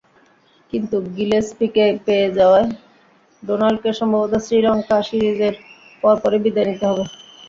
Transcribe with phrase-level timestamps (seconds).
[0.73, 2.69] কিন্তু গিলেস্পিকে পেয়ে যাওয়ায়
[3.43, 5.53] ডোনাল্ডকে সম্ভবত শ্রীলঙ্কা সিরিজের
[6.03, 7.03] পরপরই বিদায় নিতে হবে।